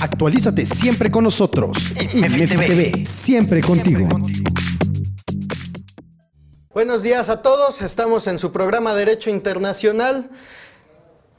Actualízate 0.00 0.66
siempre 0.66 1.10
con 1.10 1.24
nosotros. 1.24 1.92
IMEF 2.12 2.50
TV, 2.56 3.04
siempre 3.06 3.60
contigo. 3.60 4.06
Buenos 6.72 7.02
días 7.02 7.28
a 7.28 7.40
todos, 7.42 7.82
estamos 7.82 8.26
en 8.26 8.38
su 8.38 8.50
programa 8.52 8.94
Derecho 8.94 9.30
Internacional. 9.30 10.28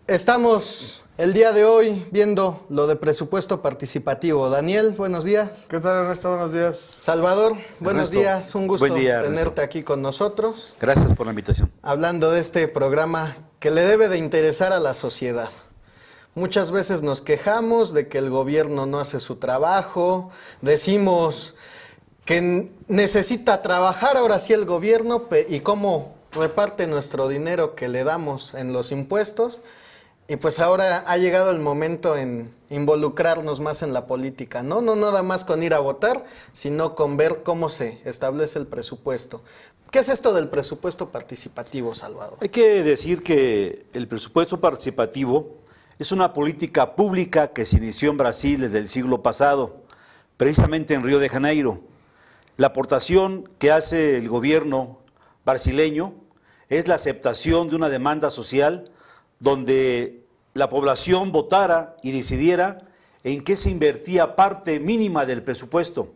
Estamos 0.08 1.04
el 1.18 1.34
día 1.34 1.52
de 1.52 1.66
hoy 1.66 2.06
viendo 2.12 2.66
lo 2.70 2.88
de 2.88 2.96
presupuesto 2.96 3.62
participativo. 3.62 4.50
Daniel, 4.50 4.92
buenos 4.92 5.24
días. 5.26 5.68
¿Qué 5.70 5.80
tal 5.80 6.04
Ernesto? 6.06 6.30
Buenos 6.30 6.54
días. 6.54 6.78
Salvador, 6.78 7.54
buenos 7.80 8.10
Ernesto, 8.10 8.20
días, 8.20 8.56
un 8.56 8.68
gusto 8.68 8.86
día, 8.94 9.22
tenerte 9.22 9.42
Ernesto. 9.42 9.62
aquí 9.62 9.84
con 9.84 10.02
nosotros, 10.02 10.76
Gracias 10.80 11.14
por 11.14 11.26
la 11.28 11.32
invitación. 11.34 11.72
hablando 11.82 12.32
de 12.32 12.40
este 12.40 12.68
programa 12.68 13.36
que 13.60 13.72
le 13.72 13.82
debe 13.82 14.08
de 14.08 14.18
interesar 14.18 14.72
a 14.74 14.80
la 14.80 14.94
sociedad. 14.94 15.50
Muchas 16.36 16.70
veces 16.72 17.02
nos 17.02 17.22
quejamos 17.22 17.94
de 17.94 18.10
que 18.10 18.18
el 18.18 18.30
gobierno 18.30 18.86
no 18.86 19.00
hace 19.00 19.22
su 19.22 19.38
trabajo, 19.38 20.32
decimos 20.62 21.56
que 22.26 22.70
necesita 22.90 23.62
trabajar 23.62 24.18
ahora 24.18 24.40
sí 24.40 24.52
el 24.52 24.66
gobierno 24.66 25.30
y 25.48 25.62
cómo 25.62 26.14
reparte 26.34 26.88
nuestro 26.88 27.30
dinero 27.30 27.74
que 27.74 27.88
le 27.88 28.04
damos 28.04 28.54
en 28.54 28.74
los 28.74 28.92
impuestos. 28.92 29.62
Y 30.28 30.36
pues 30.36 30.60
ahora 30.60 31.06
ha 31.08 31.18
llegado 31.18 31.52
el 31.52 31.60
momento 31.60 32.18
en 32.18 32.54
involucrarnos 32.70 33.62
más 33.62 33.82
en 33.82 33.94
la 33.94 34.06
política, 34.06 34.62
¿no? 34.62 34.82
No 34.82 34.98
nada 34.98 35.24
más 35.24 35.46
con 35.46 35.64
ir 35.64 35.74
a 35.74 35.80
votar, 35.80 36.26
sino 36.52 36.96
con 36.96 37.16
ver 37.16 37.44
cómo 37.44 37.70
se 37.70 38.02
establece 38.04 38.60
el 38.60 38.68
presupuesto. 38.68 39.42
¿Qué 39.90 40.00
es 40.00 40.10
esto 40.10 40.34
del 40.34 40.50
presupuesto 40.50 41.12
participativo, 41.12 41.96
Salvador? 41.96 42.40
Hay 42.42 42.50
que 42.50 42.84
decir 42.84 43.24
que 43.24 43.86
el 43.94 44.10
presupuesto 44.10 44.60
participativo 44.60 45.64
es 45.98 46.12
una 46.12 46.34
política 46.34 46.96
pública 46.96 47.54
que 47.54 47.66
se 47.66 47.78
inició 47.78 48.12
en 48.12 48.18
Brasil 48.18 48.62
desde 48.62 48.80
el 48.80 48.90
siglo 48.90 49.24
pasado, 49.24 49.84
precisamente 50.36 50.94
en 50.94 51.04
Río 51.04 51.20
de 51.20 51.30
Janeiro. 51.30 51.80
La 52.58 52.68
aportación 52.68 53.50
que 53.60 53.72
hace 53.72 54.18
el 54.18 54.28
gobierno 54.28 54.98
brasileño 55.46 56.14
es 56.68 56.90
la 56.90 56.96
aceptación 56.96 57.70
de 57.70 57.78
una 57.78 57.90
demanda 57.90 58.30
social 58.30 58.90
donde 59.40 60.24
la 60.54 60.68
población 60.68 61.32
votara 61.32 61.96
y 62.04 62.12
decidiera 62.12 62.80
en 63.24 63.44
qué 63.44 63.56
se 63.56 63.70
invertía 63.70 64.36
parte 64.36 64.80
mínima 64.80 65.26
del 65.26 65.44
presupuesto, 65.44 66.12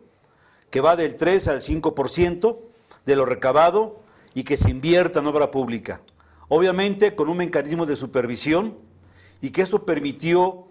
que 0.68 0.82
va 0.82 0.94
del 0.94 1.16
3 1.16 1.48
al 1.48 1.60
5% 1.62 2.58
de 3.06 3.16
lo 3.16 3.24
recabado 3.24 4.00
y 4.34 4.44
que 4.44 4.58
se 4.58 4.70
invierta 4.70 5.20
en 5.20 5.26
obra 5.26 5.50
pública. 5.50 6.02
Obviamente 6.48 7.14
con 7.14 7.30
un 7.30 7.38
mecanismo 7.38 7.86
de 7.86 7.96
supervisión 7.96 8.89
y 9.40 9.50
que 9.50 9.62
esto 9.62 9.84
permitió 9.84 10.66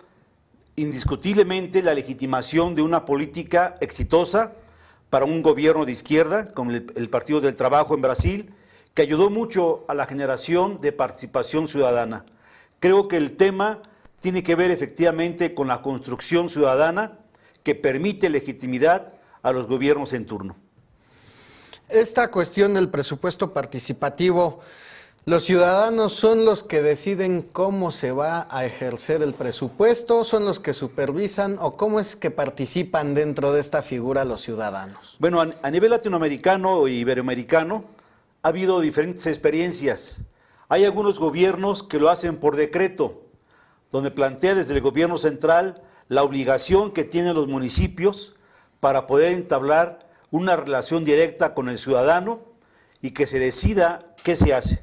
indiscutiblemente 0.76 1.82
la 1.82 1.94
legitimación 1.94 2.76
de 2.76 2.82
una 2.82 3.06
política 3.06 3.76
exitosa 3.82 4.54
para 5.10 5.26
un 5.26 5.42
gobierno 5.42 5.86
de 5.86 5.92
izquierda, 5.92 6.46
como 6.46 6.72
el, 6.72 6.92
el 6.96 7.10
Partido 7.10 7.42
del 7.42 7.56
Trabajo 7.56 7.96
en 7.96 8.02
Brasil, 8.02 8.54
que 8.94 9.02
ayudó 9.02 9.30
mucho 9.30 9.86
a 9.88 9.94
la 9.94 10.06
generación 10.06 10.78
de 10.78 10.92
participación 10.92 11.68
ciudadana. 11.68 12.26
Creo 12.80 13.08
que 13.08 13.18
el 13.18 13.36
tema 13.36 13.82
tiene 14.20 14.44
que 14.44 14.56
ver 14.56 14.72
efectivamente 14.72 15.54
con 15.54 15.68
la 15.68 15.82
construcción 15.82 16.50
ciudadana 16.50 17.18
que 17.64 17.76
permite 17.76 18.30
legitimidad 18.30 19.14
a 19.42 19.52
los 19.52 19.68
gobiernos 19.68 20.14
en 20.14 20.26
turno. 20.26 20.56
Esta 21.90 22.30
cuestión 22.30 22.76
del 22.76 22.90
presupuesto 22.90 23.52
participativo, 23.52 24.60
los 25.30 25.44
ciudadanos 25.44 26.14
son 26.14 26.44
los 26.44 26.64
que 26.64 26.82
deciden 26.82 27.44
cómo 27.44 27.92
se 27.92 28.12
va 28.12 28.48
a 28.50 28.66
ejercer 28.66 29.22
el 29.22 29.36
presupuesto, 29.36 30.24
son 30.24 30.44
los 30.44 30.60
que 30.60 30.74
supervisan 30.74 31.58
o 31.60 31.78
cómo 31.78 32.00
es 32.00 32.16
que 32.16 32.32
participan 32.32 33.14
dentro 33.14 33.54
de 33.54 33.62
esta 33.62 33.84
figura 33.84 34.26
los 34.26 34.42
ciudadanos. 34.42 35.18
Bueno, 35.20 35.40
a, 35.40 35.70
nivel 35.70 35.92
latinoamericano 35.92 36.88
e 36.88 36.94
iberoamericano 36.94 37.84
ha 38.42 38.48
habido 38.48 38.82
diferentes 38.82 39.28
experiencias. 39.28 40.18
Hay 40.68 40.84
algunos 40.84 41.20
gobiernos 41.20 41.84
que 41.84 42.00
lo 42.00 42.10
hacen 42.10 42.38
por 42.38 42.56
decreto, 42.56 43.22
donde 43.92 44.10
plantea 44.10 44.56
desde 44.56 44.74
el 44.74 44.82
gobierno 44.82 45.20
central 45.20 45.84
la 46.08 46.24
obligación 46.24 46.92
que 46.92 47.04
tienen 47.04 47.36
los 47.36 47.48
municipios 47.48 48.36
para 48.80 49.06
poder 49.06 49.34
entablar 49.34 50.10
una 50.32 50.56
relación 50.56 51.04
directa 51.04 51.54
con 51.54 51.70
el 51.70 51.78
ciudadano 51.78 52.40
y 53.00 53.12
que 53.12 53.28
se 53.28 53.38
decida 53.38 54.00
qué 54.24 54.36
se 54.36 54.56
hace. 54.56 54.82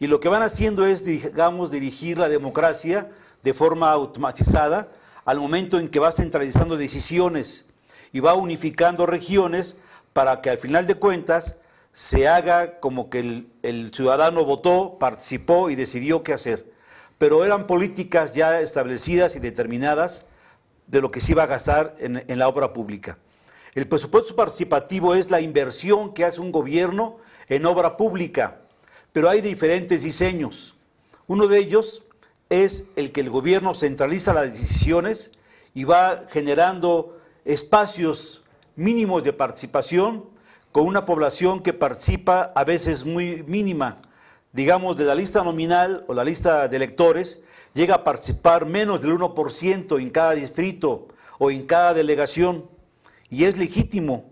Y 0.00 0.06
lo 0.06 0.18
que 0.18 0.30
van 0.30 0.42
haciendo 0.42 0.86
es, 0.86 1.04
digamos, 1.04 1.70
dirigir 1.70 2.18
la 2.18 2.30
democracia 2.30 3.10
de 3.42 3.52
forma 3.52 3.90
automatizada 3.90 4.88
al 5.26 5.38
momento 5.38 5.78
en 5.78 5.90
que 5.90 6.00
va 6.00 6.10
centralizando 6.10 6.78
decisiones 6.78 7.66
y 8.10 8.20
va 8.20 8.32
unificando 8.32 9.04
regiones 9.04 9.76
para 10.14 10.40
que 10.40 10.48
al 10.48 10.56
final 10.56 10.86
de 10.86 10.94
cuentas 10.94 11.58
se 11.92 12.26
haga 12.26 12.80
como 12.80 13.10
que 13.10 13.44
el, 13.62 13.92
ciudadano 13.92 14.42
votó, 14.44 14.96
participó 14.98 15.68
y 15.68 15.74
decidió 15.74 16.22
qué 16.22 16.32
hacer. 16.32 16.72
Pero 17.18 17.44
eran 17.44 17.66
políticas 17.66 18.32
ya 18.32 18.62
establecidas 18.62 19.36
y 19.36 19.38
determinadas 19.38 20.24
de 20.86 21.02
lo 21.02 21.10
que 21.10 21.20
se 21.20 21.32
iba 21.32 21.42
a 21.42 21.46
gastar 21.46 21.94
en, 21.98 22.24
en 22.26 22.38
la 22.38 22.48
obra 22.48 22.72
pública. 22.72 23.18
El 23.74 23.86
presupuesto 23.86 24.34
participativo 24.34 25.14
es 25.14 25.30
la 25.30 25.42
inversión 25.42 26.14
que 26.14 26.24
hace 26.24 26.40
un 26.40 26.52
gobierno 26.52 27.18
en 27.48 27.66
obra 27.66 27.98
pública, 27.98 28.59
pero 29.12 29.28
hay 29.28 29.40
diferentes 29.40 30.02
diseños. 30.02 30.74
Uno 31.26 31.46
de 31.46 31.58
ellos 31.58 32.02
es 32.48 32.86
el 32.96 33.12
que 33.12 33.20
el 33.20 33.30
gobierno 33.30 33.74
centraliza 33.74 34.32
las 34.32 34.52
decisiones 34.52 35.32
y 35.74 35.84
va 35.84 36.24
generando 36.28 37.18
espacios 37.44 38.42
mínimos 38.76 39.22
de 39.22 39.32
participación 39.32 40.24
con 40.72 40.86
una 40.86 41.04
población 41.04 41.62
que 41.62 41.72
participa 41.72 42.52
a 42.54 42.64
veces 42.64 43.04
muy 43.04 43.42
mínima. 43.44 43.98
Digamos, 44.52 44.96
de 44.96 45.04
la 45.04 45.14
lista 45.14 45.42
nominal 45.44 46.04
o 46.08 46.14
la 46.14 46.24
lista 46.24 46.66
de 46.68 46.76
electores, 46.76 47.44
llega 47.74 47.96
a 47.96 48.04
participar 48.04 48.66
menos 48.66 49.00
del 49.00 49.12
1% 49.12 50.00
en 50.00 50.10
cada 50.10 50.32
distrito 50.32 51.06
o 51.38 51.50
en 51.50 51.66
cada 51.66 51.94
delegación. 51.94 52.64
Y 53.28 53.44
es 53.44 53.58
legítimo, 53.58 54.28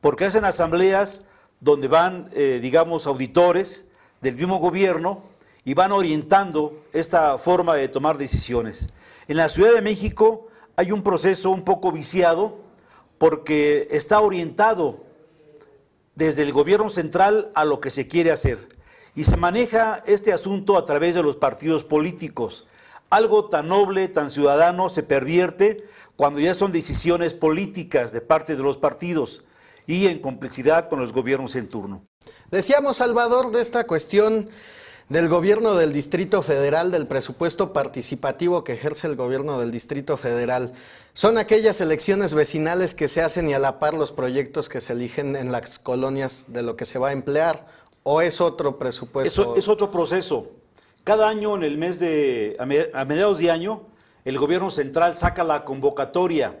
porque 0.00 0.24
hacen 0.24 0.44
asambleas 0.44 1.24
donde 1.60 1.88
van, 1.88 2.30
eh, 2.32 2.58
digamos, 2.62 3.06
auditores 3.06 3.86
del 4.24 4.36
mismo 4.36 4.56
gobierno 4.56 5.22
y 5.66 5.74
van 5.74 5.92
orientando 5.92 6.72
esta 6.94 7.36
forma 7.36 7.74
de 7.74 7.88
tomar 7.88 8.16
decisiones. 8.16 8.88
En 9.28 9.36
la 9.36 9.50
Ciudad 9.50 9.74
de 9.74 9.82
México 9.82 10.48
hay 10.76 10.92
un 10.92 11.02
proceso 11.02 11.50
un 11.50 11.62
poco 11.62 11.92
viciado 11.92 12.56
porque 13.18 13.86
está 13.90 14.20
orientado 14.20 15.04
desde 16.14 16.42
el 16.42 16.52
gobierno 16.52 16.88
central 16.88 17.50
a 17.54 17.66
lo 17.66 17.80
que 17.80 17.90
se 17.90 18.08
quiere 18.08 18.32
hacer. 18.32 18.66
Y 19.14 19.24
se 19.24 19.36
maneja 19.36 20.02
este 20.06 20.32
asunto 20.32 20.78
a 20.78 20.86
través 20.86 21.14
de 21.14 21.22
los 21.22 21.36
partidos 21.36 21.84
políticos. 21.84 22.66
Algo 23.10 23.50
tan 23.50 23.68
noble, 23.68 24.08
tan 24.08 24.30
ciudadano, 24.30 24.88
se 24.88 25.02
pervierte 25.02 25.84
cuando 26.16 26.40
ya 26.40 26.54
son 26.54 26.72
decisiones 26.72 27.34
políticas 27.34 28.10
de 28.10 28.22
parte 28.22 28.56
de 28.56 28.62
los 28.62 28.78
partidos 28.78 29.44
y 29.86 30.06
en 30.06 30.20
complicidad 30.20 30.88
con 30.88 30.98
los 30.98 31.12
gobiernos 31.12 31.54
en 31.56 31.68
turno. 31.68 32.06
Decíamos, 32.50 32.98
Salvador, 32.98 33.50
de 33.50 33.60
esta 33.60 33.86
cuestión 33.86 34.48
del 35.08 35.28
gobierno 35.28 35.74
del 35.74 35.92
Distrito 35.92 36.42
Federal, 36.42 36.90
del 36.90 37.06
presupuesto 37.06 37.72
participativo 37.72 38.64
que 38.64 38.72
ejerce 38.72 39.06
el 39.06 39.16
gobierno 39.16 39.60
del 39.60 39.70
Distrito 39.70 40.16
Federal. 40.16 40.72
Son 41.12 41.36
aquellas 41.36 41.80
elecciones 41.80 42.32
vecinales 42.32 42.94
que 42.94 43.08
se 43.08 43.20
hacen 43.20 43.48
y 43.48 43.54
a 43.54 43.58
la 43.58 43.78
par 43.78 43.94
los 43.94 44.12
proyectos 44.12 44.68
que 44.68 44.80
se 44.80 44.94
eligen 44.94 45.36
en 45.36 45.52
las 45.52 45.78
colonias 45.78 46.46
de 46.48 46.62
lo 46.62 46.76
que 46.76 46.86
se 46.86 46.98
va 46.98 47.08
a 47.08 47.12
emplear. 47.12 47.66
¿O 48.02 48.20
es 48.20 48.40
otro 48.40 48.78
presupuesto? 48.78 49.42
Eso 49.42 49.56
es 49.56 49.68
otro 49.68 49.90
proceso. 49.90 50.50
Cada 51.04 51.28
año, 51.28 51.54
en 51.54 51.64
el 51.64 51.76
mes 51.76 51.98
de, 51.98 52.56
a 52.58 53.04
mediados 53.04 53.38
de 53.38 53.50
año, 53.50 53.82
el 54.24 54.38
gobierno 54.38 54.70
central 54.70 55.16
saca 55.16 55.44
la 55.44 55.64
convocatoria 55.64 56.58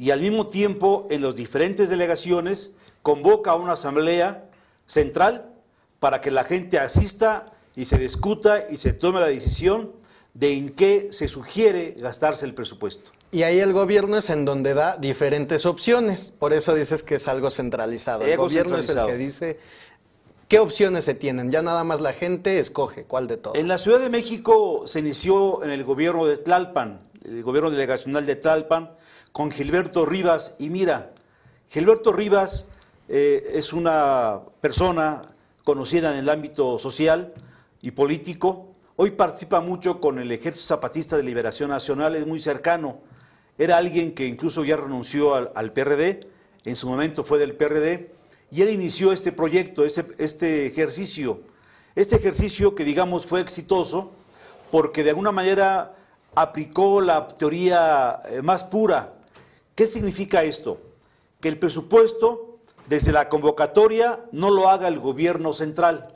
y 0.00 0.12
al 0.12 0.22
mismo 0.22 0.46
tiempo 0.46 1.06
en 1.10 1.20
las 1.20 1.36
diferentes 1.36 1.90
delegaciones 1.90 2.72
convoca 3.02 3.50
a 3.50 3.56
una 3.56 3.74
asamblea 3.74 4.46
central 4.86 5.52
para 5.98 6.22
que 6.22 6.30
la 6.30 6.42
gente 6.42 6.78
asista 6.78 7.44
y 7.76 7.84
se 7.84 7.98
discuta 7.98 8.64
y 8.70 8.78
se 8.78 8.94
tome 8.94 9.20
la 9.20 9.26
decisión 9.26 9.92
de 10.32 10.54
en 10.54 10.70
qué 10.70 11.08
se 11.12 11.28
sugiere 11.28 11.96
gastarse 11.98 12.46
el 12.46 12.54
presupuesto. 12.54 13.10
Y 13.30 13.42
ahí 13.42 13.58
el 13.58 13.74
gobierno 13.74 14.16
es 14.16 14.30
en 14.30 14.46
donde 14.46 14.72
da 14.72 14.96
diferentes 14.96 15.66
opciones. 15.66 16.32
Por 16.38 16.54
eso 16.54 16.74
dices 16.74 17.02
que 17.02 17.16
es 17.16 17.28
algo 17.28 17.50
centralizado. 17.50 18.22
El 18.22 18.32
Algo 18.32 18.44
gobierno 18.44 18.78
es 18.78 18.88
el 18.88 19.04
que 19.04 19.16
dice 19.18 19.58
qué 20.48 20.60
opciones 20.60 21.04
se 21.04 21.12
tienen. 21.12 21.50
Ya 21.50 21.60
nada 21.60 21.84
más 21.84 22.00
la 22.00 22.14
gente 22.14 22.58
escoge 22.58 23.04
cuál 23.04 23.26
de 23.26 23.36
todos. 23.36 23.58
En 23.58 23.68
la 23.68 23.76
Ciudad 23.76 24.00
de 24.00 24.08
México 24.08 24.84
se 24.86 25.00
inició 25.00 25.62
en 25.62 25.70
el 25.70 25.84
gobierno 25.84 26.24
de 26.24 26.38
Tlalpan, 26.38 27.00
el 27.30 27.42
gobierno 27.42 27.70
delegacional 27.70 28.26
de 28.26 28.36
Tlalpan, 28.36 28.90
con 29.32 29.50
Gilberto 29.50 30.04
Rivas. 30.04 30.56
Y 30.58 30.68
mira, 30.68 31.12
Gilberto 31.68 32.12
Rivas 32.12 32.68
eh, 33.08 33.52
es 33.54 33.72
una 33.72 34.40
persona 34.60 35.22
conocida 35.64 36.12
en 36.12 36.18
el 36.18 36.28
ámbito 36.28 36.78
social 36.78 37.32
y 37.80 37.92
político, 37.92 38.70
Hoy 39.02 39.12
participa 39.12 39.62
mucho 39.62 39.98
con 39.98 40.18
el 40.18 40.30
Ejército 40.30 40.66
Zapatista 40.66 41.16
de 41.16 41.22
Liberación 41.22 41.70
Nacional, 41.70 42.16
es 42.16 42.26
muy 42.26 42.38
cercano. 42.38 43.00
Era 43.56 43.78
alguien 43.78 44.14
que 44.14 44.26
incluso 44.26 44.62
ya 44.62 44.76
renunció 44.76 45.34
al, 45.34 45.72
PRD, 45.72 46.28
en 46.66 46.76
su 46.76 46.86
momento 46.86 47.24
fue 47.24 47.38
del 47.38 47.54
PRD, 47.54 48.12
y 48.50 48.60
él 48.60 48.68
inició 48.68 49.12
este 49.12 49.32
proyecto, 49.32 49.86
este 49.86 50.66
ejercicio. 50.66 51.40
Este 51.94 52.16
ejercicio 52.16 52.74
que 52.74 52.84
digamos 52.84 53.24
fue 53.24 53.40
exitoso 53.40 54.12
porque 54.70 55.02
de 55.02 55.08
alguna 55.08 55.32
manera 55.32 55.96
aplicó 56.34 57.00
la 57.00 57.26
teoría 57.28 58.22
eh, 58.26 58.42
más 58.42 58.64
pura. 58.64 59.12
¿Qué 59.74 59.86
significa 59.86 60.42
esto? 60.42 60.78
Que 61.40 61.48
el 61.48 61.58
presupuesto 61.58 62.58
desde 62.86 63.12
la 63.12 63.28
convocatoria 63.28 64.20
no 64.32 64.50
lo 64.50 64.68
haga 64.68 64.88
el 64.88 64.98
gobierno 64.98 65.52
central, 65.52 66.08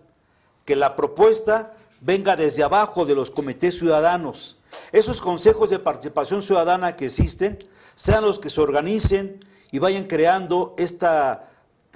que 0.65 0.77
la 0.77 0.97
propuesta 0.97 1.75
venga 2.01 2.37
desde 2.37 2.63
abajo 2.63 3.07
de 3.07 3.15
los 3.15 3.31
comités 3.31 3.79
ciudadanos. 3.79 4.59
Esos 4.93 5.21
consejos 5.21 5.71
de 5.71 5.79
participación 5.79 6.43
ciudadana 6.43 6.97
que 6.97 7.07
existen 7.07 7.67
sean 7.95 8.25
los 8.25 8.39
que 8.39 8.51
se 8.51 8.61
organicen 8.61 9.45
y 9.71 9.79
vayan 9.79 10.05
creando 10.05 10.75
esta 10.77 11.49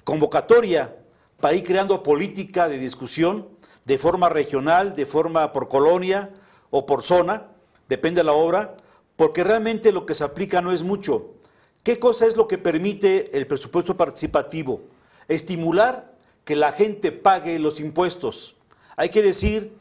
convocatoria 0.05 0.97
para 1.41 1.55
ir 1.55 1.65
creando 1.65 2.03
política 2.03 2.69
de 2.69 2.79
discusión 2.79 3.49
de 3.85 3.99
forma 3.99 4.29
regional, 4.29 4.94
de 4.94 5.06
forma 5.06 5.53
por 5.53 5.69
colonia 5.69 6.31
o 6.70 6.87
por 6.87 7.03
zona, 7.03 7.49
depende 7.88 8.20
de 8.20 8.25
la 8.25 8.32
obra, 8.32 8.76
porque 9.17 9.44
realmente 9.44 9.93
lo 9.93 10.06
que 10.06 10.14
se 10.14 10.25
aplica 10.25 10.62
no 10.62 10.73
es 10.73 10.82
mucho. 10.82 11.35
¿Qué 11.82 11.99
cosa 11.99 12.26
es 12.26 12.37
lo 12.37 12.46
que 12.46 12.58
permite 12.58 13.37
el 13.37 13.46
presupuesto 13.46 13.96
participativo? 13.96 14.81
Estimular 15.26 16.14
que 16.44 16.56
la 16.56 16.73
gente 16.73 17.12
pague 17.12 17.58
los 17.58 17.81
impuestos. 17.81 18.55
Hay 18.96 19.08
que 19.08 19.23
decir 19.23 19.73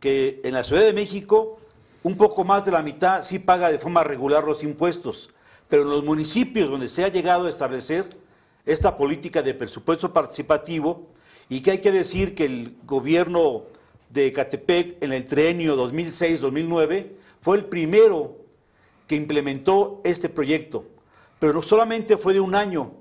que 0.00 0.40
en 0.44 0.54
la 0.54 0.64
Ciudad 0.64 0.82
de 0.82 0.92
México 0.92 1.58
un 2.02 2.16
poco 2.16 2.44
más 2.44 2.64
de 2.64 2.72
la 2.72 2.82
mitad 2.82 3.22
sí 3.22 3.38
paga 3.38 3.70
de 3.70 3.78
forma 3.78 4.02
regular 4.02 4.44
los 4.44 4.62
impuestos, 4.62 5.30
pero 5.68 5.82
en 5.82 5.90
los 5.90 6.04
municipios 6.04 6.68
donde 6.68 6.88
se 6.88 7.04
ha 7.04 7.08
llegado 7.08 7.46
a 7.46 7.48
establecer 7.48 8.16
esta 8.66 8.96
política 8.96 9.42
de 9.42 9.54
presupuesto 9.54 10.12
participativo, 10.12 11.06
y 11.48 11.60
que 11.60 11.72
hay 11.72 11.78
que 11.78 11.92
decir 11.92 12.34
que 12.34 12.44
el 12.44 12.76
gobierno 12.86 13.64
de 14.10 14.32
Catepec 14.32 15.02
en 15.02 15.12
el 15.12 15.26
trienio 15.26 15.76
2006-2009 15.76 17.10
fue 17.42 17.58
el 17.58 17.66
primero 17.66 18.38
que 19.06 19.16
implementó 19.16 20.00
este 20.04 20.28
proyecto, 20.28 20.86
pero 21.38 21.52
no 21.52 21.60
solamente 21.60 22.16
fue 22.16 22.32
de 22.32 22.40
un 22.40 22.54
año, 22.54 22.92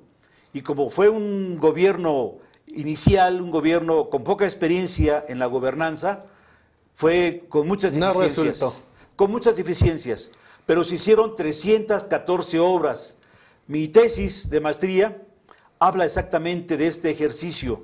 y 0.51 0.61
como 0.61 0.89
fue 0.89 1.07
un 1.07 1.57
gobierno 1.57 2.39
inicial, 2.67 3.39
un 3.39 3.51
gobierno 3.51 4.09
con 4.09 4.23
poca 4.23 4.45
experiencia 4.45 5.23
en 5.27 5.39
la 5.39 5.45
gobernanza, 5.45 6.25
fue 6.93 7.45
con 7.47 7.67
muchas 7.67 7.93
deficiencias. 7.93 8.83
con 9.15 9.31
muchas 9.31 9.55
deficiencias, 9.55 10.31
pero 10.65 10.83
se 10.83 10.95
hicieron 10.95 11.35
314 11.35 12.59
obras. 12.59 13.17
Mi 13.67 13.87
tesis 13.87 14.49
de 14.49 14.59
maestría 14.59 15.21
habla 15.79 16.05
exactamente 16.05 16.77
de 16.77 16.87
este 16.87 17.11
ejercicio. 17.11 17.83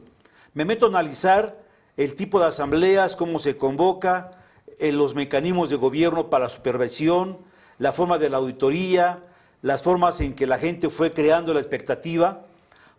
Me 0.54 0.65
meto 0.65 0.88
a 0.88 0.89
analizar 0.89 1.63
el 1.95 2.15
tipo 2.15 2.39
de 2.39 2.48
asambleas, 2.48 3.15
cómo 3.15 3.39
se 3.39 3.56
convoca, 3.56 4.31
en 4.79 4.97
los 4.97 5.15
mecanismos 5.15 5.69
de 5.69 5.75
gobierno 5.75 6.29
para 6.29 6.45
la 6.45 6.50
supervisión, 6.50 7.38
la 7.79 7.94
forma 7.94 8.18
de 8.18 8.29
la 8.29 8.38
auditoría, 8.38 9.21
las 9.62 9.81
formas 9.81 10.21
en 10.21 10.33
que 10.33 10.47
la 10.47 10.57
gente 10.57 10.89
fue 10.89 11.12
creando 11.12 11.53
la 11.53 11.59
expectativa, 11.59 12.45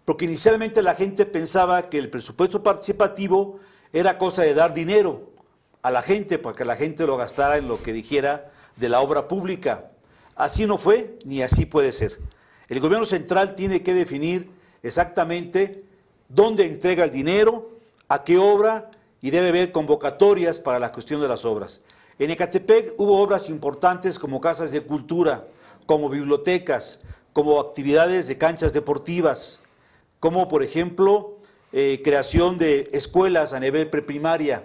porque 0.05 0.25
inicialmente 0.25 0.83
la 0.83 0.95
gente 0.95 1.27
pensaba 1.27 1.89
que 1.89 1.99
el 1.99 2.11
presupuesto 2.11 2.63
participativo 2.63 3.59
era 3.93 4.19
cosa 4.19 4.43
de 4.43 4.55
dar 4.55 4.75
dinero 4.75 5.31
a 5.83 5.91
la 5.91 6.03
gente 6.03 6.39
para 6.39 6.57
que 6.57 6.65
la 6.65 6.77
gente 6.77 7.07
lo 7.07 7.17
gastara 7.17 7.57
en 7.57 7.69
lo 7.69 7.83
que 7.83 7.93
dijera 7.93 8.51
de 8.77 8.89
la 8.89 9.01
obra 9.01 9.29
pública. 9.29 9.91
Así 10.35 10.67
no 10.67 10.79
fue 10.79 11.19
ni 11.25 11.43
así 11.43 11.67
puede 11.67 11.93
ser. 11.93 12.19
El 12.69 12.81
gobierno 12.81 13.07
central 13.07 13.55
tiene 13.55 13.83
que 13.83 13.95
definir 13.95 14.51
exactamente 14.83 15.85
dónde 16.29 16.65
entrega 16.65 17.05
el 17.05 17.11
dinero, 17.11 17.71
a 18.09 18.25
qué 18.25 18.39
obra 18.39 18.91
y 19.21 19.31
debe 19.31 19.49
haber 19.49 19.73
convocatorias 19.73 20.59
para 20.59 20.79
la 20.79 20.93
cuestión 20.93 21.21
de 21.21 21.29
las 21.29 21.45
obras. 21.45 21.81
En 22.19 22.31
Ecatepec 22.31 22.95
hubo 22.99 23.21
obras 23.21 23.49
importantes 23.49 24.19
como 24.19 24.41
casas 24.41 24.71
de 24.71 24.83
cultura, 24.83 25.45
como 25.87 26.09
bibliotecas, 26.09 27.01
como 27.33 27.61
actividades 27.61 28.29
de 28.29 28.39
canchas 28.39 28.73
deportivas, 28.73 29.61
como 30.21 30.49
por 30.49 30.63
ejemplo 30.63 31.39
eh, 31.73 32.01
creación 32.03 32.59
de 32.59 32.89
escuelas 32.93 33.53
a 33.53 33.61
nivel 33.61 33.89
preprimaria. 33.89 34.65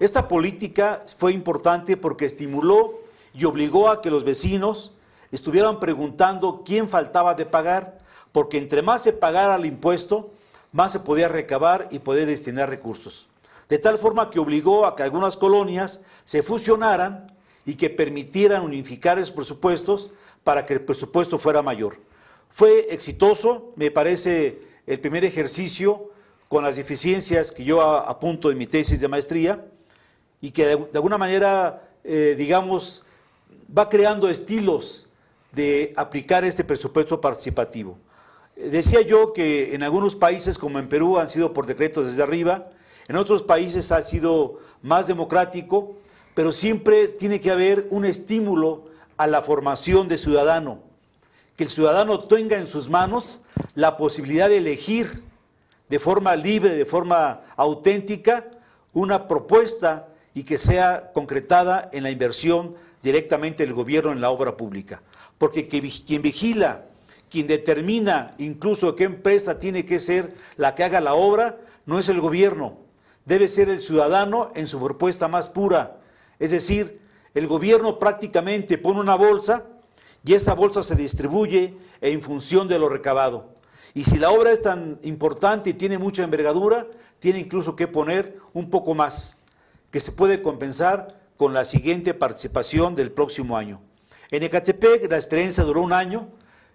Esta 0.00 0.28
política 0.28 1.00
fue 1.16 1.32
importante 1.32 1.96
porque 1.96 2.24
estimuló 2.24 3.00
y 3.34 3.44
obligó 3.44 3.90
a 3.90 4.00
que 4.00 4.10
los 4.10 4.24
vecinos 4.24 4.92
estuvieran 5.32 5.80
preguntando 5.80 6.62
quién 6.64 6.88
faltaba 6.88 7.34
de 7.34 7.44
pagar, 7.44 7.98
porque 8.32 8.56
entre 8.56 8.80
más 8.80 9.02
se 9.02 9.12
pagara 9.12 9.56
el 9.56 9.66
impuesto, 9.66 10.30
más 10.72 10.92
se 10.92 11.00
podía 11.00 11.28
recabar 11.28 11.88
y 11.90 11.98
poder 11.98 12.26
destinar 12.26 12.70
recursos 12.70 13.28
de 13.68 13.78
tal 13.78 13.98
forma 13.98 14.30
que 14.30 14.38
obligó 14.38 14.86
a 14.86 14.96
que 14.96 15.02
algunas 15.02 15.36
colonias 15.36 16.02
se 16.24 16.42
fusionaran 16.42 17.26
y 17.66 17.74
que 17.74 17.90
permitieran 17.90 18.62
unificar 18.62 19.18
esos 19.18 19.32
presupuestos 19.32 20.10
para 20.42 20.64
que 20.64 20.74
el 20.74 20.80
presupuesto 20.80 21.38
fuera 21.38 21.62
mayor. 21.62 21.98
Fue 22.50 22.86
exitoso, 22.90 23.72
me 23.76 23.90
parece, 23.90 24.58
el 24.86 25.00
primer 25.00 25.24
ejercicio 25.24 26.10
con 26.48 26.64
las 26.64 26.76
deficiencias 26.76 27.52
que 27.52 27.62
yo 27.62 27.82
apunto 27.82 28.50
en 28.50 28.56
mi 28.56 28.66
tesis 28.66 29.00
de 29.00 29.08
maestría 29.08 29.66
y 30.40 30.50
que 30.50 30.64
de, 30.64 30.88
alguna 30.94 31.18
manera, 31.18 31.90
eh, 32.04 32.34
digamos, 32.38 33.04
va 33.76 33.88
creando 33.88 34.30
estilos 34.30 35.08
de 35.52 35.92
aplicar 35.96 36.44
este 36.44 36.64
presupuesto 36.64 37.20
participativo. 37.20 37.98
Decía 38.56 39.02
yo 39.02 39.32
que 39.32 39.74
en 39.74 39.82
algunos 39.82 40.16
países, 40.16 40.56
como 40.56 40.78
en 40.78 40.88
Perú, 40.88 41.18
han 41.18 41.28
sido 41.28 41.52
por 41.52 41.66
decreto 41.66 42.02
desde 42.02 42.22
arriba, 42.22 42.70
en 43.08 43.16
otros 43.16 43.42
países 43.42 43.90
ha 43.90 44.02
sido 44.02 44.60
más 44.82 45.06
democrático, 45.06 45.96
pero 46.34 46.52
siempre 46.52 47.08
tiene 47.08 47.40
que 47.40 47.50
haber 47.50 47.88
un 47.90 48.04
estímulo 48.04 48.84
a 49.16 49.26
la 49.26 49.42
formación 49.42 50.08
de 50.08 50.18
ciudadano, 50.18 50.80
que 51.56 51.64
el 51.64 51.70
ciudadano 51.70 52.20
tenga 52.20 52.58
en 52.58 52.66
sus 52.66 52.88
manos 52.88 53.40
la 53.74 53.96
posibilidad 53.96 54.48
de 54.48 54.58
elegir 54.58 55.22
de 55.88 55.98
forma 55.98 56.36
libre, 56.36 56.76
de 56.76 56.84
forma 56.84 57.40
auténtica, 57.56 58.46
una 58.92 59.26
propuesta 59.26 60.08
y 60.34 60.44
que 60.44 60.58
sea 60.58 61.10
concretada 61.12 61.88
en 61.92 62.02
la 62.02 62.10
inversión 62.10 62.76
directamente 63.02 63.64
del 63.64 63.72
gobierno 63.72 64.12
en 64.12 64.20
la 64.20 64.30
obra 64.30 64.56
pública. 64.56 65.02
Porque 65.38 65.66
quien 65.66 66.22
vigila, 66.22 66.84
quien 67.30 67.46
determina 67.46 68.32
incluso 68.38 68.94
qué 68.94 69.04
empresa 69.04 69.58
tiene 69.58 69.84
que 69.84 69.98
ser 69.98 70.34
la 70.56 70.74
que 70.74 70.84
haga 70.84 71.00
la 71.00 71.14
obra, 71.14 71.58
no 71.86 71.98
es 71.98 72.08
el 72.08 72.20
gobierno, 72.20 72.76
debe 73.28 73.46
ser 73.46 73.68
el 73.68 73.80
ciudadano 73.80 74.50
en 74.54 74.66
su 74.66 74.80
propuesta 74.80 75.28
más 75.28 75.48
pura. 75.48 75.98
Es 76.38 76.50
decir, 76.50 77.00
el 77.34 77.46
gobierno 77.46 77.98
prácticamente 77.98 78.78
pone 78.78 79.00
una 79.00 79.16
bolsa 79.16 79.64
y 80.24 80.32
esa 80.32 80.54
bolsa 80.54 80.82
se 80.82 80.94
distribuye 80.94 81.76
en 82.00 82.22
función 82.22 82.66
de 82.66 82.78
lo 82.78 82.88
recabado. 82.88 83.52
Y 83.92 84.04
si 84.04 84.16
la 84.16 84.30
obra 84.30 84.50
es 84.50 84.62
tan 84.62 84.98
importante 85.02 85.70
y 85.70 85.74
tiene 85.74 85.98
mucha 85.98 86.24
envergadura, 86.24 86.86
tiene 87.18 87.38
incluso 87.38 87.76
que 87.76 87.86
poner 87.86 88.38
un 88.54 88.70
poco 88.70 88.94
más, 88.94 89.36
que 89.90 90.00
se 90.00 90.12
puede 90.12 90.40
compensar 90.40 91.20
con 91.36 91.52
la 91.52 91.66
siguiente 91.66 92.14
participación 92.14 92.94
del 92.94 93.12
próximo 93.12 93.58
año. 93.58 93.80
En 94.30 94.42
Ecatepec 94.42 95.10
la 95.10 95.16
experiencia 95.16 95.64
duró 95.64 95.82
un 95.82 95.92
año 95.92 96.28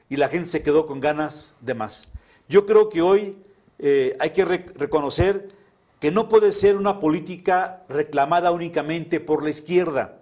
y 0.08 0.18
la 0.18 0.30
gente 0.30 0.50
se 0.50 0.62
quedó 0.62 0.86
con 0.86 1.00
ganas 1.00 1.56
de 1.62 1.74
más. 1.74 2.10
Yo 2.48 2.66
creo 2.68 2.90
que 2.90 3.02
hoy 3.02 3.38
eh, 3.80 4.16
hay 4.20 4.30
que 4.30 4.46
reconocer 4.46 5.63
que 6.04 6.12
no 6.12 6.28
puede 6.28 6.52
ser 6.52 6.76
una 6.76 7.00
política 7.00 7.86
reclamada 7.88 8.52
únicamente 8.52 9.22
por 9.22 9.42
la 9.42 9.52
izquierda, 9.52 10.20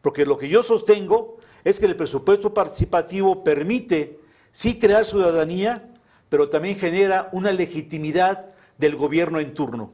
porque 0.00 0.26
lo 0.26 0.36
que 0.36 0.48
yo 0.48 0.64
sostengo 0.64 1.36
es 1.62 1.78
que 1.78 1.86
el 1.86 1.94
presupuesto 1.94 2.52
participativo 2.52 3.44
permite 3.44 4.18
sí 4.50 4.80
crear 4.80 5.04
ciudadanía, 5.04 5.88
pero 6.28 6.48
también 6.48 6.74
genera 6.74 7.28
una 7.30 7.52
legitimidad 7.52 8.48
del 8.78 8.96
gobierno 8.96 9.38
en 9.38 9.54
turno. 9.54 9.92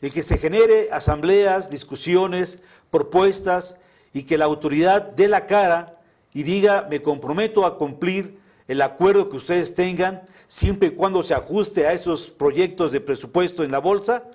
El 0.00 0.10
que 0.10 0.22
se 0.22 0.38
genere 0.38 0.88
asambleas, 0.90 1.68
discusiones, 1.68 2.62
propuestas 2.88 3.76
y 4.14 4.22
que 4.22 4.38
la 4.38 4.46
autoridad 4.46 5.02
dé 5.02 5.28
la 5.28 5.44
cara 5.44 6.00
y 6.32 6.44
diga 6.44 6.86
me 6.88 7.02
comprometo 7.02 7.66
a 7.66 7.76
cumplir 7.76 8.38
el 8.68 8.80
acuerdo 8.80 9.28
que 9.28 9.36
ustedes 9.36 9.74
tengan 9.74 10.22
siempre 10.46 10.88
y 10.88 10.92
cuando 10.92 11.22
se 11.22 11.34
ajuste 11.34 11.86
a 11.86 11.92
esos 11.92 12.30
proyectos 12.30 12.90
de 12.90 13.02
presupuesto 13.02 13.62
en 13.62 13.70
la 13.70 13.80
bolsa, 13.80 14.30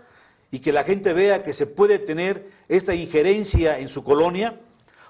y 0.52 0.60
que 0.60 0.74
la 0.74 0.84
gente 0.84 1.14
vea 1.14 1.44
que 1.44 1.54
se 1.54 1.66
puede 1.66 1.98
tener 1.98 2.50
esta 2.68 2.94
injerencia 2.94 3.80
en 3.80 3.88
su 3.88 4.04
colonia, 4.04 4.60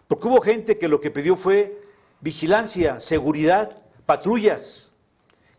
porque 0.08 0.28
hubo 0.28 0.40
gente 0.42 0.78
que 0.78 0.88
lo 0.88 1.02
que 1.02 1.12
pidió 1.12 1.36
fue 1.36 1.80
vigilancia, 2.22 3.00
seguridad, 3.00 3.76
patrullas, 4.06 4.92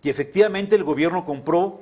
y 0.03 0.09
efectivamente 0.09 0.75
el 0.75 0.85
gobierno 0.85 1.25
compró, 1.25 1.81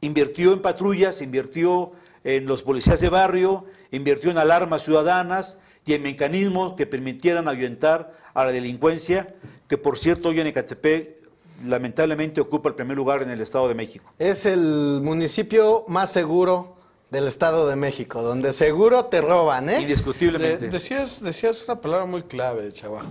invirtió 0.00 0.52
en 0.52 0.62
patrullas, 0.62 1.20
invirtió 1.20 1.92
en 2.22 2.46
los 2.46 2.62
policías 2.62 3.00
de 3.00 3.08
barrio, 3.08 3.64
invirtió 3.90 4.30
en 4.30 4.38
alarmas 4.38 4.82
ciudadanas 4.82 5.58
y 5.84 5.94
en 5.94 6.02
mecanismos 6.02 6.72
que 6.72 6.86
permitieran 6.86 7.48
ahuyentar 7.48 8.12
a 8.34 8.44
la 8.44 8.52
delincuencia, 8.52 9.34
que 9.68 9.78
por 9.78 9.98
cierto 9.98 10.28
hoy 10.28 10.40
en 10.40 10.48
Ecatepec 10.48 11.25
lamentablemente 11.66 12.40
ocupa 12.40 12.68
el 12.68 12.74
primer 12.74 12.96
lugar 12.96 13.22
en 13.22 13.30
el 13.30 13.40
Estado 13.40 13.68
de 13.68 13.74
México. 13.74 14.12
Es 14.18 14.46
el 14.46 15.00
municipio 15.02 15.84
más 15.88 16.10
seguro 16.12 16.74
del 17.10 17.28
Estado 17.28 17.68
de 17.68 17.76
México, 17.76 18.22
donde 18.22 18.52
seguro 18.52 19.04
te 19.06 19.20
roban, 19.20 19.68
¿eh? 19.68 19.80
Indiscutiblemente. 19.82 20.66
De- 20.66 20.68
decías, 20.70 21.22
decías 21.22 21.64
una 21.68 21.80
palabra 21.80 22.06
muy 22.06 22.22
clave, 22.24 22.72
chaval. 22.72 23.06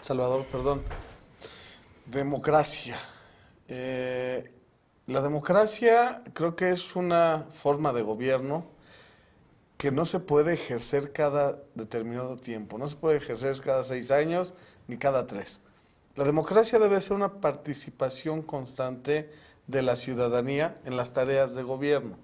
Salvador, 0.00 0.44
perdón. 0.52 0.82
Democracia. 2.06 2.98
Eh, 3.68 4.50
la 5.06 5.20
democracia 5.22 6.22
creo 6.34 6.56
que 6.56 6.70
es 6.70 6.96
una 6.96 7.46
forma 7.52 7.92
de 7.92 8.02
gobierno 8.02 8.66
que 9.76 9.90
no 9.90 10.06
se 10.06 10.20
puede 10.20 10.54
ejercer 10.54 11.12
cada 11.12 11.58
determinado 11.74 12.36
tiempo. 12.36 12.78
No 12.78 12.88
se 12.88 12.96
puede 12.96 13.16
ejercer 13.18 13.60
cada 13.60 13.84
seis 13.84 14.10
años 14.10 14.54
ni 14.86 14.98
cada 14.98 15.26
tres. 15.26 15.60
La 16.18 16.24
democracia 16.24 16.80
debe 16.80 17.00
ser 17.00 17.12
una 17.12 17.34
participación 17.34 18.42
constante 18.42 19.30
de 19.68 19.82
la 19.82 19.94
ciudadanía 19.94 20.76
en 20.84 20.96
las 20.96 21.12
tareas 21.12 21.54
de 21.54 21.62
gobierno. 21.62 22.16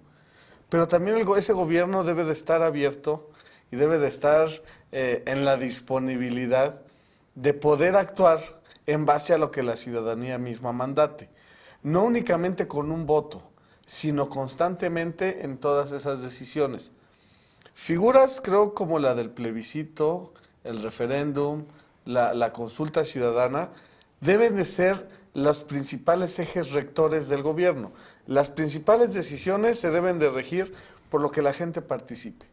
Pero 0.69 0.89
también 0.89 1.25
ese 1.37 1.53
gobierno 1.53 2.03
debe 2.03 2.25
de 2.25 2.33
estar 2.33 2.65
abierto 2.65 3.31
y 3.71 3.77
debe 3.77 4.01
de 4.01 4.09
estar 4.09 4.49
eh, 4.91 5.23
en 5.29 5.45
la 5.45 5.57
disponibilidad 5.57 6.83
de 7.37 7.55
poder 7.55 7.95
actuar 7.95 8.41
en 8.87 9.07
base 9.07 9.33
a 9.33 9.39
lo 9.39 9.53
que 9.53 9.63
la 9.63 9.77
ciudadanía 9.77 10.39
misma 10.39 10.73
mandate. 10.73 11.31
No 11.85 12.03
únicamente 12.03 12.67
con 12.67 12.91
un 12.91 13.07
voto, 13.07 13.45
sino 13.87 14.29
constantemente 14.29 15.45
en 15.45 15.57
todas 15.57 15.93
esas 15.93 16.21
decisiones. 16.21 16.91
Figuras, 17.75 18.41
creo, 18.41 18.75
como 18.75 18.99
la 18.99 19.15
del 19.15 19.31
plebiscito, 19.31 20.35
el 20.65 20.83
referéndum, 20.83 21.67
la, 22.05 22.53
consulta 22.53 23.05
ciudadana, 23.05 23.71
deben 24.21 24.57
de 24.57 24.65
ser 24.65 25.09
los 25.35 25.65
principales 25.65 26.39
ejes 26.39 26.73
rectores 26.73 27.29
del 27.29 27.43
gobierno. 27.43 27.93
Las 28.27 28.51
principales 28.51 29.15
decisiones 29.15 29.79
se 29.79 29.91
deben 29.91 30.19
de 30.19 30.29
regir 30.29 30.75
por 31.11 31.21
lo 31.21 31.31
que 31.31 31.43
la 31.43 31.53
gente 31.53 31.83
participe. 31.83 32.47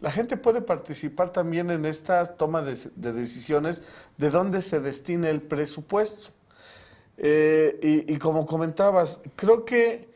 La 0.00 0.10
gente 0.10 0.36
puede 0.36 0.60
participar 0.60 1.30
también 1.30 1.70
en 1.70 1.86
esta 1.86 2.24
toma 2.36 2.62
de, 2.62 2.76
de 2.96 3.12
decisiones 3.12 3.82
de 4.18 4.30
dónde 4.30 4.60
se 4.60 4.80
destine 4.80 5.30
el 5.30 5.40
presupuesto. 5.40 6.30
Eh, 7.16 7.78
y, 7.82 8.12
y 8.12 8.18
como 8.18 8.44
comentabas, 8.44 9.20
creo 9.36 9.64
que 9.64 10.14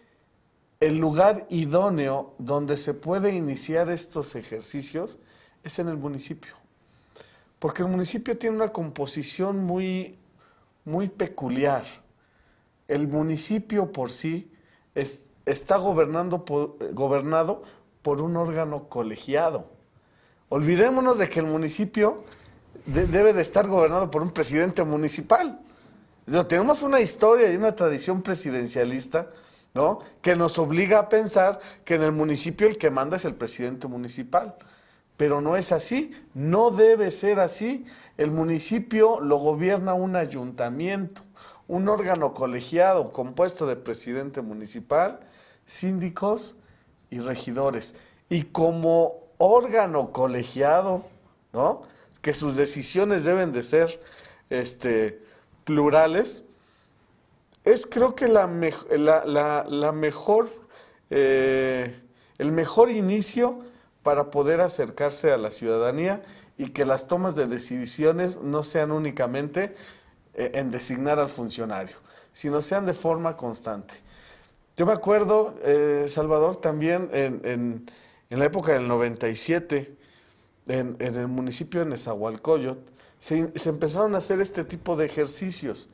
el 0.80 0.98
lugar 0.98 1.46
idóneo 1.48 2.34
donde 2.38 2.76
se 2.76 2.92
puede 2.92 3.34
iniciar 3.34 3.90
estos 3.90 4.34
ejercicios 4.34 5.18
es 5.62 5.78
en 5.78 5.88
el 5.88 5.96
municipio. 5.96 6.59
Porque 7.60 7.82
el 7.82 7.88
municipio 7.88 8.36
tiene 8.36 8.56
una 8.56 8.70
composición 8.70 9.64
muy, 9.64 10.18
muy 10.84 11.08
peculiar. 11.08 11.84
El 12.88 13.06
municipio 13.06 13.92
por 13.92 14.10
sí 14.10 14.50
es- 14.96 15.20
está 15.46 15.76
gobernando 15.76 16.44
gobernado 16.92 17.62
por 18.02 18.20
un 18.22 18.36
órgano 18.36 18.88
colegiado. 18.88 19.70
Olvidémonos 20.48 21.18
de 21.18 21.28
que 21.28 21.38
el 21.40 21.46
municipio 21.46 22.24
de- 22.86 23.06
debe 23.06 23.32
de 23.32 23.42
estar 23.42 23.68
gobernado 23.68 24.10
por 24.10 24.22
un 24.22 24.30
presidente 24.32 24.82
municipal. 24.82 25.60
Digo, 26.26 26.46
Tenemos 26.46 26.82
una 26.82 27.00
historia 27.00 27.52
y 27.52 27.56
una 27.56 27.76
tradición 27.76 28.22
presidencialista, 28.22 29.28
¿no? 29.74 30.00
Que 30.22 30.34
nos 30.34 30.58
obliga 30.58 30.98
a 30.98 31.08
pensar 31.08 31.60
que 31.84 31.94
en 31.94 32.02
el 32.02 32.12
municipio 32.12 32.66
el 32.66 32.78
que 32.78 32.90
manda 32.90 33.16
es 33.18 33.24
el 33.24 33.34
presidente 33.34 33.86
municipal. 33.86 34.56
Pero 35.20 35.42
no 35.42 35.54
es 35.58 35.70
así, 35.70 36.12
no 36.32 36.70
debe 36.70 37.10
ser 37.10 37.40
así. 37.40 37.84
El 38.16 38.30
municipio 38.30 39.20
lo 39.20 39.36
gobierna 39.36 39.92
un 39.92 40.16
ayuntamiento, 40.16 41.20
un 41.68 41.90
órgano 41.90 42.32
colegiado 42.32 43.12
compuesto 43.12 43.66
de 43.66 43.76
presidente 43.76 44.40
municipal, 44.40 45.20
síndicos 45.66 46.56
y 47.10 47.18
regidores. 47.18 47.96
Y 48.30 48.44
como 48.44 49.16
órgano 49.36 50.10
colegiado, 50.10 51.04
¿no? 51.52 51.82
Que 52.22 52.32
sus 52.32 52.56
decisiones 52.56 53.24
deben 53.24 53.52
de 53.52 53.62
ser 53.62 54.00
este, 54.48 55.20
plurales, 55.64 56.44
es 57.64 57.86
creo 57.86 58.14
que 58.14 58.26
la, 58.26 58.46
mej- 58.48 58.88
la- 58.96 59.26
la- 59.26 59.66
la 59.68 59.92
mejor, 59.92 60.48
eh, 61.10 61.94
el 62.38 62.52
mejor 62.52 62.90
inicio 62.90 63.68
para 64.02 64.30
poder 64.30 64.60
acercarse 64.60 65.32
a 65.32 65.38
la 65.38 65.50
ciudadanía 65.50 66.22
y 66.58 66.70
que 66.70 66.84
las 66.84 67.06
tomas 67.06 67.36
de 67.36 67.46
decisiones 67.46 68.40
no 68.42 68.62
sean 68.62 68.92
únicamente 68.92 69.74
eh, 70.34 70.52
en 70.54 70.70
designar 70.70 71.18
al 71.18 71.28
funcionario, 71.28 71.96
sino 72.32 72.62
sean 72.62 72.86
de 72.86 72.94
forma 72.94 73.36
constante. 73.36 73.94
Yo 74.76 74.86
me 74.86 74.92
acuerdo, 74.92 75.54
eh, 75.64 76.06
Salvador, 76.08 76.56
también 76.56 77.10
en, 77.12 77.40
en- 77.44 77.90
la 78.38 78.44
época 78.44 78.72
del 78.72 78.86
97, 78.88 79.96
en, 80.68 80.96
en 81.00 81.16
el 81.16 81.26
municipio 81.28 81.80
de 81.80 81.86
Nezahualcóyotl, 81.86 82.80
se, 83.18 83.52
empezaron 83.66 84.14
a 84.14 84.18
hacer 84.18 84.40
este 84.40 84.64
tipo 84.64 84.96
de 84.96 85.04
ejercicios. 85.06 85.88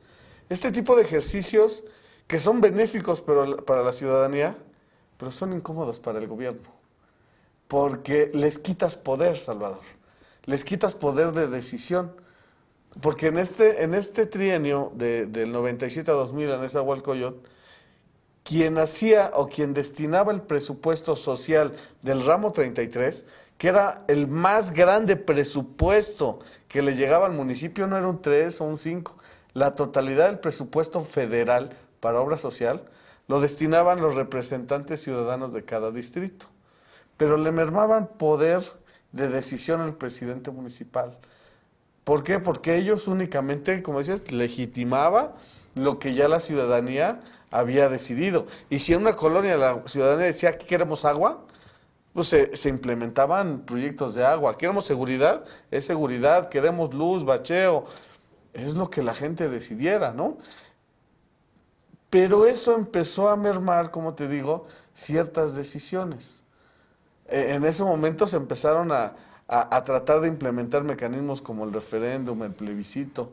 Este 0.49 0.71
tipo 0.71 0.95
de 0.95 1.01
ejercicios 1.01 1.83
que 2.27 2.39
son 2.39 2.61
benéficos 2.61 3.21
para 3.21 3.83
la 3.83 3.93
ciudadanía, 3.93 4.55
pero 5.17 5.31
son 5.31 5.53
incómodos 5.53 5.99
para 5.99 6.19
el 6.19 6.27
gobierno. 6.27 6.76
Porque 7.67 8.31
les 8.33 8.59
quitas 8.59 8.97
poder, 8.97 9.37
Salvador. 9.37 9.81
Les 10.45 10.63
quitas 10.63 10.95
poder 10.95 11.33
de 11.33 11.47
decisión. 11.47 12.11
Porque 13.01 13.27
en 13.27 13.37
este, 13.37 13.83
en 13.83 13.93
este 13.93 14.25
trienio 14.25 14.91
de- 14.95 15.25
del 15.25 15.51
97 15.51 16.09
a 16.09 16.13
2000 16.13 16.49
en 16.49 16.61
Nezahualcóyotl, 16.61 17.45
quien 18.43 18.77
hacía 18.77 19.31
o 19.33 19.47
quien 19.49 19.73
destinaba 19.73 20.31
el 20.31 20.41
presupuesto 20.41 21.15
social 21.17 21.73
del 22.01 22.25
ramo 22.25 22.53
33, 22.53 23.25
que 23.57 23.67
era 23.67 24.05
el 24.07 24.27
más 24.29 24.71
grande 24.71 25.17
presupuesto 25.17 26.39
que 26.69 26.81
le 26.81 26.95
llegaba 26.95 27.25
al 27.25 27.33
municipio, 27.33 27.87
no 27.87 27.97
era 27.97 28.07
un 28.07 28.21
3 28.21 28.61
o 28.61 28.63
un 28.63 28.77
5, 28.77 29.17
la 29.53 29.75
totalidad 29.75 30.27
del 30.27 30.39
presupuesto 30.39 31.01
federal 31.01 31.71
para 31.99 32.21
obra 32.21 32.37
social 32.37 32.83
lo 33.27 33.41
destinaban 33.41 33.99
los 33.99 34.15
representantes 34.15 35.01
ciudadanos 35.01 35.51
de 35.51 35.65
cada 35.65 35.91
distrito, 35.91 36.45
pero 37.17 37.37
le 37.37 37.51
mermaban 37.51 38.07
poder 38.07 38.61
de 39.11 39.27
decisión 39.29 39.81
al 39.81 39.95
presidente 39.95 40.51
municipal. 40.51 41.17
¿Por 42.03 42.23
qué? 42.23 42.39
Porque 42.39 42.77
ellos 42.77 43.07
únicamente, 43.07 43.83
como 43.83 43.99
decías, 43.99 44.31
legitimaba 44.31 45.35
lo 45.75 45.99
que 45.99 46.13
ya 46.13 46.27
la 46.27 46.39
ciudadanía 46.39 47.19
había 47.51 47.89
decidido. 47.89 48.45
Y 48.69 48.79
si 48.79 48.93
en 48.93 49.01
una 49.01 49.15
colonia 49.15 49.57
la 49.57 49.83
ciudadanía 49.87 50.27
decía, 50.27 50.49
aquí 50.49 50.65
queremos 50.65 51.03
agua, 51.05 51.43
pues 52.13 52.29
se, 52.29 52.55
se 52.55 52.69
implementaban 52.69 53.61
proyectos 53.65 54.15
de 54.15 54.25
agua. 54.25 54.57
Queremos 54.57 54.85
seguridad, 54.85 55.43
es 55.69 55.85
seguridad. 55.85 56.49
Queremos 56.49 56.93
luz, 56.93 57.25
bacheo. 57.25 57.85
Es 58.53 58.73
lo 58.73 58.89
que 58.89 59.03
la 59.03 59.13
gente 59.13 59.49
decidiera, 59.49 60.13
¿no? 60.13 60.37
Pero 62.09 62.45
eso 62.45 62.73
empezó 62.73 63.29
a 63.29 63.35
mermar, 63.35 63.91
como 63.91 64.13
te 64.13 64.27
digo, 64.27 64.65
ciertas 64.93 65.55
decisiones. 65.55 66.41
Eh, 67.29 67.53
en 67.55 67.65
ese 67.65 67.83
momento 67.83 68.27
se 68.27 68.37
empezaron 68.37 68.91
a, 68.91 69.15
a- 69.47 69.83
tratar 69.83 70.21
de 70.21 70.27
implementar 70.27 70.83
mecanismos 70.83 71.41
como 71.41 71.65
el 71.65 71.73
referéndum, 71.73 72.43
el 72.43 72.51
plebiscito, 72.53 73.31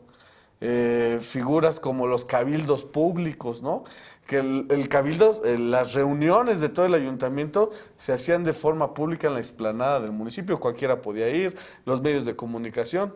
eh, 0.61 1.19
figuras 1.21 1.79
como 1.79 2.07
los 2.07 2.25
cabildos 2.25 2.83
públicos, 2.85 3.61
¿no? 3.61 3.83
Que 4.27 4.37
el, 4.39 4.67
el 4.69 4.89
cabildo, 4.89 5.41
eh, 5.45 5.57
las 5.59 5.93
reuniones 5.93 6.59
de 6.61 6.69
todo 6.69 6.85
el 6.85 6.93
ayuntamiento 6.95 7.71
se 7.97 8.13
hacían 8.13 8.43
de 8.43 8.53
forma 8.53 8.93
pública 8.93 9.27
en 9.27 9.33
la 9.35 9.39
explanada 9.39 9.99
del 9.99 10.11
municipio, 10.11 10.59
cualquiera 10.59 11.01
podía 11.01 11.29
ir, 11.29 11.55
los 11.85 12.01
medios 12.01 12.25
de 12.25 12.35
comunicación. 12.35 13.13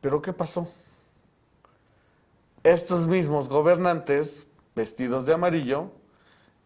Pero 0.00 0.20
¿qué 0.22 0.32
pasó? 0.32 0.68
Estos 2.62 3.06
mismos 3.06 3.48
gobernantes, 3.48 4.46
vestidos 4.74 5.26
de 5.26 5.34
amarillo, 5.34 5.90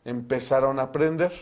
empezaron 0.05 0.79
a 0.79 0.85
aprender. 0.85 1.33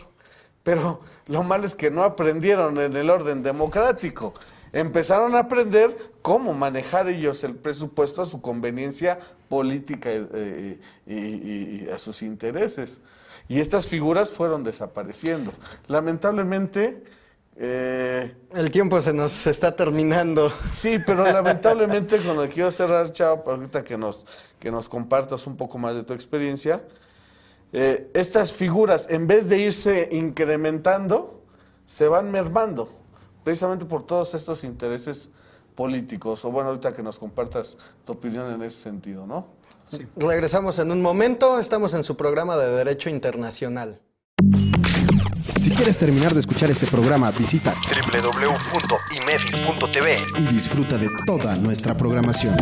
Pero 0.67 0.99
lo 1.27 1.43
malo 1.43 1.65
es 1.65 1.75
que 1.75 1.89
no 1.89 2.03
aprendieron 2.03 2.77
en 2.77 2.93
el 2.97 3.09
orden 3.09 3.41
democrático. 3.41 4.33
Empezaron 4.73 5.33
a 5.33 5.39
aprender 5.39 5.97
cómo 6.21 6.53
manejar 6.53 7.07
ellos 7.07 7.41
el 7.45 7.55
presupuesto 7.55 8.21
a 8.21 8.25
su 8.25 8.41
conveniencia 8.41 9.17
política 9.47 10.11
y, 10.13 10.27
eh, 10.33 10.77
y- 11.07 11.89
a 11.89 11.97
sus 11.97 12.21
intereses. 12.21 12.99
Y 13.47 13.61
estas 13.61 13.87
figuras 13.87 14.33
fueron 14.33 14.65
desapareciendo. 14.65 15.53
Lamentablemente, 15.87 17.01
eh, 17.55 18.35
El 18.53 18.69
tiempo 18.69 18.99
se 18.99 19.13
nos 19.13 19.47
está 19.47 19.73
terminando. 19.73 20.51
Sí, 20.65 20.97
pero 21.05 21.23
lamentablemente 21.23 22.17
con 22.17 22.35
lo 22.35 22.43
que 22.43 22.49
quiero 22.49 22.71
cerrar, 22.71 23.13
Chao, 23.13 23.41
para 23.41 23.55
ahorita 23.55 23.85
que 23.85 23.97
nos, 23.97 24.25
que 24.59 24.69
nos 24.69 24.89
compartas 24.89 25.47
un 25.47 25.55
poco 25.55 25.77
más 25.77 25.95
de 25.95 26.03
tu 26.03 26.11
experiencia, 26.11 26.81
eh, 27.73 28.09
estas 28.13 28.53
figuras, 28.53 29.09
en 29.09 29.27
vez 29.27 29.49
de 29.49 29.59
irse 29.59 30.09
incrementando, 30.11 31.43
se 31.85 32.07
van 32.07 32.31
mermando. 32.31 32.89
precisamente 33.43 33.85
por 33.85 34.03
todos 34.03 34.33
estos 34.33 34.65
intereses 34.65 35.29
políticos. 35.73 36.43
O 36.43 36.51
bueno, 36.51 36.69
ahorita 36.69 36.91
que 36.91 37.01
nos 37.01 37.17
compartas 37.17 37.77
tu 38.03 38.11
opinión 38.11 38.51
en 38.51 38.61
ese 38.61 38.81
sentido, 38.81 39.25
¿no? 39.25 39.47
Regresamos 40.17 40.79
en 40.79 40.91
un 40.91 41.01
momento, 41.01 41.57
estamos 41.59 41.93
en 41.93 42.03
su 42.03 42.17
programa 42.17 42.57
de 42.57 42.69
Derecho 42.71 43.09
Internacional. 43.09 44.01
Si 45.59 45.71
quieres 45.71 45.97
terminar 45.97 46.33
de 46.33 46.41
escuchar 46.41 46.69
este 46.69 46.87
programa, 46.87 47.31
visita 47.31 47.73
www.imedi.tv 48.11 48.63
y 50.37 50.43
disfruta 50.53 50.97
de 50.97 51.07
toda 51.25 51.55
nuestra 51.55 51.95
programación. 51.95 52.57